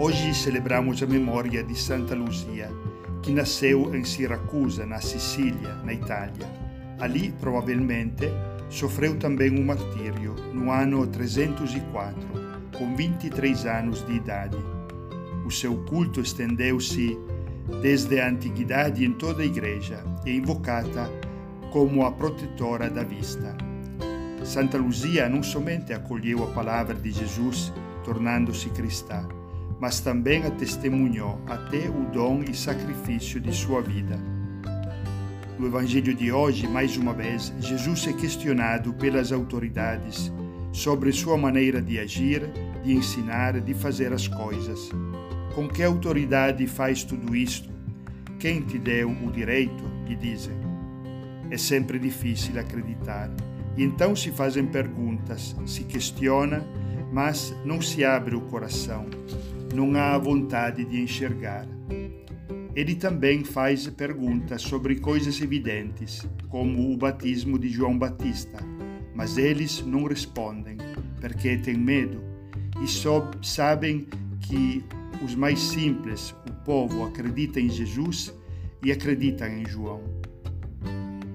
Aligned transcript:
Hoje 0.00 0.32
celebramos 0.32 1.02
a 1.02 1.06
memória 1.06 1.60
de 1.60 1.74
Santa 1.74 2.14
Luzia, 2.14 2.70
que 3.20 3.32
nasceu 3.32 3.92
em 3.96 4.04
Siracusa, 4.04 4.86
na 4.86 5.00
Sicília, 5.00 5.74
na 5.84 5.92
Itália. 5.92 6.46
Ali, 7.00 7.34
provavelmente, 7.40 8.28
sofreu 8.70 9.18
também 9.18 9.58
um 9.58 9.64
martírio 9.64 10.36
no 10.54 10.70
ano 10.70 11.04
304, 11.04 12.14
com 12.78 12.94
23 12.94 13.66
anos 13.66 14.06
de 14.06 14.12
idade. 14.12 14.56
O 15.44 15.50
seu 15.50 15.76
culto 15.86 16.20
estendeu-se 16.20 17.18
desde 17.82 18.20
a 18.20 18.28
antiguidade 18.28 19.04
em 19.04 19.10
toda 19.10 19.42
a 19.42 19.46
Igreja 19.46 20.04
e 20.24 20.30
invocata 20.30 21.10
como 21.72 22.06
a 22.06 22.12
protetora 22.12 22.88
da 22.88 23.02
vista. 23.02 23.56
Santa 24.44 24.78
Luzia 24.78 25.28
não 25.28 25.42
somente 25.42 25.92
acolheu 25.92 26.44
a 26.44 26.52
palavra 26.52 26.94
de 26.94 27.10
Jesus, 27.10 27.72
tornando-se 28.04 28.70
cristã, 28.70 29.26
mas 29.80 30.00
também 30.00 30.44
a 30.44 30.50
testemunhou 30.50 31.40
até 31.46 31.88
o 31.88 32.10
dom 32.12 32.42
e 32.42 32.54
sacrifício 32.54 33.40
de 33.40 33.52
sua 33.54 33.80
vida. 33.80 34.18
No 35.58 35.66
Evangelho 35.66 36.14
de 36.14 36.30
hoje, 36.30 36.66
mais 36.68 36.96
uma 36.96 37.12
vez, 37.12 37.52
Jesus 37.58 38.06
é 38.06 38.12
questionado 38.12 38.92
pelas 38.94 39.32
autoridades 39.32 40.32
sobre 40.72 41.12
sua 41.12 41.36
maneira 41.36 41.82
de 41.82 41.98
agir, 41.98 42.48
de 42.84 42.92
ensinar, 42.92 43.60
de 43.60 43.74
fazer 43.74 44.12
as 44.12 44.28
coisas. 44.28 44.90
Com 45.54 45.68
que 45.68 45.82
autoridade 45.82 46.66
faz 46.66 47.02
tudo 47.02 47.34
isto? 47.34 47.68
Quem 48.38 48.60
te 48.60 48.78
deu 48.78 49.10
o 49.10 49.32
direito? 49.32 49.98
lhe 50.08 50.16
dizem. 50.16 50.56
É 51.50 51.56
sempre 51.56 51.98
difícil 51.98 52.58
acreditar. 52.58 53.30
E 53.76 53.84
então 53.84 54.16
se 54.16 54.30
fazem 54.30 54.66
perguntas, 54.66 55.54
se 55.66 55.84
questiona, 55.84 56.64
mas 57.12 57.54
não 57.64 57.80
se 57.80 58.04
abre 58.04 58.34
o 58.34 58.40
coração, 58.42 59.06
não 59.74 59.94
há 59.96 60.16
vontade 60.18 60.84
de 60.84 61.00
enxergar. 61.00 61.66
Ele 62.74 62.94
também 62.94 63.44
faz 63.44 63.86
perguntas 63.88 64.62
sobre 64.62 64.96
coisas 64.96 65.40
evidentes, 65.40 66.26
como 66.48 66.92
o 66.92 66.96
batismo 66.96 67.58
de 67.58 67.68
João 67.68 67.98
Batista, 67.98 68.58
mas 69.14 69.36
eles 69.36 69.84
não 69.84 70.04
respondem, 70.04 70.76
porque 71.20 71.56
têm 71.56 71.76
medo 71.76 72.22
e 72.82 72.86
só 72.86 73.30
sabem 73.42 74.06
que 74.40 74.84
os 75.24 75.34
mais 75.34 75.58
simples, 75.58 76.34
o 76.48 76.52
povo, 76.64 77.04
acredita 77.04 77.60
em 77.60 77.68
Jesus 77.68 78.32
e 78.84 78.92
acreditam 78.92 79.48
em 79.48 79.66
João. 79.66 80.02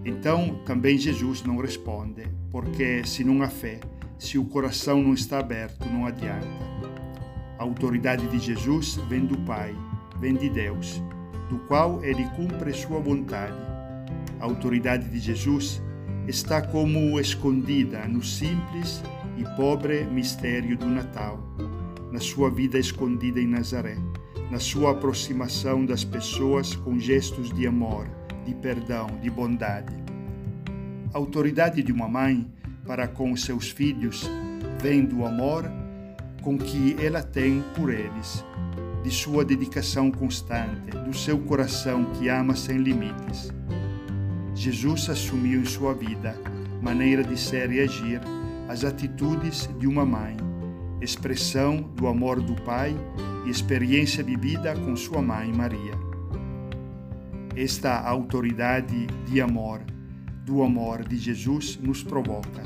Então 0.06 0.62
também 0.66 0.98
Jesus 0.98 1.44
não 1.44 1.58
responde, 1.58 2.24
porque 2.50 3.06
se 3.06 3.24
não 3.24 3.42
há 3.42 3.50
fé, 3.50 3.80
se 4.18 4.38
o 4.38 4.46
coração 4.46 5.02
não 5.02 5.14
está 5.14 5.40
aberto, 5.40 5.86
não 5.90 6.06
adianta. 6.06 6.73
A 7.58 7.64
autoridade 7.64 8.28
de 8.28 8.40
Jesus 8.40 8.96
vem 9.08 9.26
do 9.26 9.38
Pai, 9.40 9.76
vem 10.20 10.36
de 10.36 10.50
Deus, 10.50 11.02
do 11.50 11.60
qual 11.60 12.04
ele 12.04 12.24
cumpre 12.36 12.74
sua 12.74 13.00
vontade. 13.00 13.58
A 14.40 14.46
autoridade 14.46 15.10
de 15.10 15.20
Jesus 15.20 15.82
está 16.28 16.62
como 16.62 17.20
escondida 17.20 18.08
no 18.08 18.24
simples 18.24 19.04
e 19.38 19.44
pobre 19.56 20.04
mistério 20.06 20.78
do 20.78 20.88
Natal, 20.88 21.40
na 22.12 22.20
sua 22.20 22.50
vida 22.50 22.78
escondida 22.78 23.40
em 23.40 23.48
Nazaré, 23.48 23.98
na 24.50 24.60
sua 24.60 24.92
aproximação 24.92 25.86
das 25.86 26.04
pessoas 26.04 26.76
com 26.76 27.00
gestos 27.00 27.54
de 27.54 27.68
amor, 27.68 28.08
de 28.46 28.54
perdão, 28.56 29.08
de 29.22 29.30
bondade. 29.30 29.96
A 31.14 31.18
autoridade 31.18 31.84
de 31.84 31.92
uma 31.92 32.08
mãe 32.08 32.52
para 32.86 33.08
com 33.08 33.36
seus 33.36 33.70
filhos 33.70 34.30
vem 34.82 35.06
do 35.06 35.26
amor 35.26 35.70
com 36.44 36.58
que 36.58 36.96
ela 37.00 37.24
tem 37.24 37.64
por 37.76 37.92
eles, 37.92 38.46
de 39.02 39.10
sua 39.10 39.44
dedicação 39.44 40.12
constante, 40.12 40.92
do 41.06 41.18
seu 41.18 41.40
coração 41.40 42.06
que 42.14 42.30
ama 42.30 42.56
sem 42.56 42.78
limites. 42.78 43.52
Jesus 44.54 45.10
assumiu 45.10 45.62
em 45.62 45.66
sua 45.66 45.94
vida 45.94 46.36
maneira 46.84 47.24
de 47.24 47.40
ser 47.40 47.72
e 47.72 47.80
agir 47.80 48.20
as 48.68 48.84
atitudes 48.84 49.70
de 49.80 49.88
uma 49.88 50.06
mãe, 50.06 50.36
expressão 51.02 51.78
do 51.78 52.08
amor 52.08 52.42
do 52.42 52.56
Pai 52.64 52.94
e 53.46 53.50
experiência 53.50 54.22
vivida 54.22 54.76
com 54.76 54.96
sua 54.96 55.22
mãe 55.22 55.52
Maria. 55.54 55.94
Esta 57.56 58.02
autoridade 58.02 59.08
de 59.26 59.40
amor, 59.40 59.80
do 60.46 60.62
amor 60.62 61.04
de 61.08 61.18
Jesus, 61.18 61.80
nos 61.82 62.04
provoca, 62.04 62.64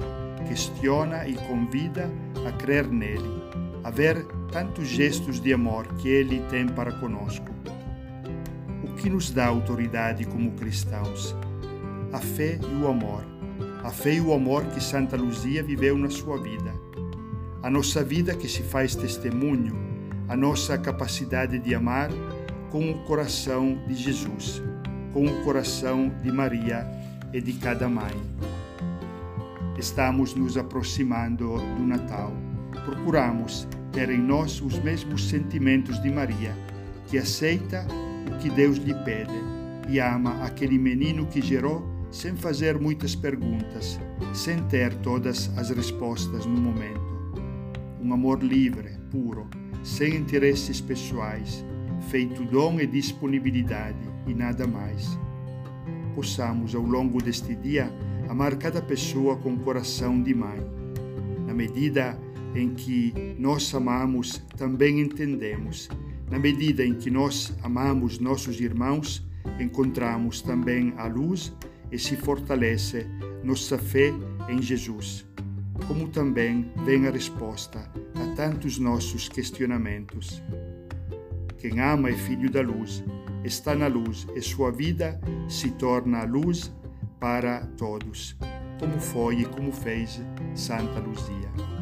questiona 0.48 1.28
e 1.28 1.36
convida 1.36 2.10
a 2.48 2.52
crer 2.54 2.88
nele, 2.88 3.47
a 3.88 3.90
ver 3.90 4.26
tantos 4.52 4.86
gestos 4.86 5.40
de 5.40 5.54
amor 5.54 5.88
que 5.96 6.10
ele 6.10 6.42
tem 6.50 6.68
para 6.68 6.92
conosco. 7.00 7.48
O 8.84 8.94
que 8.96 9.10
nos 9.10 9.32
dá 9.32 9.46
autoridade 9.46 10.26
como 10.26 10.52
cristãos? 10.52 11.34
A 12.12 12.18
fé 12.18 12.60
e 12.62 12.84
o 12.84 12.90
amor. 12.90 13.26
A 13.86 13.90
fé 13.90 14.16
e 14.16 14.20
o 14.20 14.34
amor 14.34 14.66
que 14.66 14.84
Santa 14.84 15.16
Luzia 15.16 15.64
viveu 15.64 15.98
na 15.98 16.10
sua 16.10 16.38
vida. 16.38 16.74
A 17.64 17.70
nossa 17.70 18.04
vida 18.04 18.36
que 18.36 18.50
se 18.50 18.62
faz 18.62 18.94
testemunho, 18.94 19.74
a 20.28 20.36
nossa 20.36 20.78
capacidade 20.78 21.58
de 21.58 21.74
amar 21.74 22.10
com 22.70 22.92
o 22.92 23.06
coração 23.06 23.82
de 23.88 23.96
Jesus, 23.96 24.62
com 25.14 25.28
o 25.28 25.44
coração 25.46 26.12
de 26.22 26.30
Maria 26.30 26.86
e 27.32 27.40
de 27.40 27.54
cada 27.54 27.88
mãe. 27.88 28.22
Estamos 29.80 30.36
nos 30.36 30.58
aproximando 30.58 31.56
do 31.78 31.88
Natal. 31.88 32.34
Procuramos 32.86 33.66
ter 33.98 34.12
em 34.12 34.22
nós 34.22 34.62
os 34.62 34.78
mesmos 34.78 35.28
sentimentos 35.28 36.00
de 36.04 36.12
Maria, 36.12 36.56
que 37.08 37.18
aceita 37.18 37.84
o 38.32 38.38
que 38.38 38.48
Deus 38.48 38.78
lhe 38.78 38.94
pede 38.94 39.34
e 39.90 40.00
ama 40.00 40.44
aquele 40.44 40.78
menino 40.78 41.26
que 41.26 41.42
gerou 41.42 41.84
sem 42.12 42.36
fazer 42.36 42.80
muitas 42.80 43.16
perguntas, 43.16 44.00
sem 44.36 44.62
ter 44.66 44.94
todas 44.98 45.50
as 45.58 45.72
respostas 45.72 46.46
no 46.46 46.62
momento. 46.62 47.02
Um 48.00 48.14
amor 48.14 48.44
livre, 48.44 49.00
puro, 49.10 49.50
sem 49.82 50.16
interesses 50.16 50.80
pessoais, 50.80 51.66
feito 52.12 52.46
dom 52.46 52.80
e 52.80 52.86
disponibilidade 52.86 53.98
e 54.28 54.34
nada 54.36 54.68
mais. 54.68 55.18
Possamos, 56.14 56.76
ao 56.76 56.84
longo 56.84 57.20
deste 57.20 57.56
dia, 57.56 57.92
amar 58.30 58.58
cada 58.58 58.80
pessoa 58.80 59.38
com 59.38 59.58
coração 59.58 60.22
de 60.22 60.36
mãe. 60.36 60.62
Na 61.48 61.54
medida 61.56 62.16
em 62.56 62.74
que 62.74 63.14
nós 63.38 63.74
amamos, 63.74 64.38
também 64.58 65.00
entendemos. 65.02 65.90
Na 66.30 66.38
medida 66.38 66.86
em 66.86 66.94
que 66.94 67.10
nós 67.10 67.56
amamos 67.64 68.20
nossos 68.20 68.60
irmãos, 68.60 69.26
encontramos 69.60 70.42
também 70.42 70.94
a 70.98 71.08
luz 71.08 71.54
e 71.92 71.98
se 71.98 72.16
fortalece 72.16 73.08
nossa 73.44 73.78
fé 73.78 74.14
em 74.50 74.62
Jesus, 74.62 75.26
como 75.88 76.08
também 76.10 76.70
vem 76.86 77.08
a 77.08 77.12
resposta 77.12 77.90
a 78.16 78.36
tantos 78.36 78.78
nossos 78.78 79.30
questionamentos. 79.30 80.42
Quem 81.58 81.80
ama 81.80 82.10
é 82.10 82.14
filho 82.14 82.50
da 82.50 82.62
luz, 82.62 83.04
está 83.44 83.74
na 83.74 83.88
luz 83.88 84.28
e 84.36 84.42
sua 84.42 84.72
vida 84.72 85.20
se 85.48 85.72
torna 85.72 86.20
a 86.20 86.26
luz 86.26 86.72
para 87.20 87.66
todos, 87.78 88.36
como 88.80 89.00
foi 89.00 89.42
e 89.42 89.46
como 89.46 89.72
fez 89.72 90.22
Santa 90.54 91.00
Luzia. 91.00 91.77